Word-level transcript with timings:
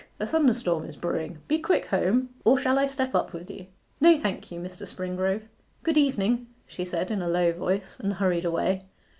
a 0.19 0.25
thunderstorm 0.25 0.83
is 0.85 0.95
brewing 0.95 1.37
be 1.47 1.59
quick 1.59 1.85
home. 1.85 2.29
Or 2.43 2.57
shall 2.57 2.79
I 2.79 2.87
step 2.87 3.13
up 3.13 3.33
with 3.33 3.51
you?' 3.51 3.67
'No, 3.99 4.17
thank 4.17 4.51
you, 4.51 4.59
Mr. 4.59 4.87
Springrove. 4.87 5.43
Good 5.83 5.95
evening,' 5.95 6.47
she 6.65 6.85
said 6.85 7.11
in 7.11 7.21
a 7.21 7.29
low 7.29 7.51
voice, 7.53 7.99
and 7.99 8.13
hurried 8.15 8.43
away. 8.45 8.85